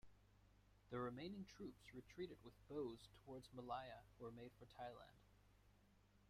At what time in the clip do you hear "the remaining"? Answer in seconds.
0.89-1.45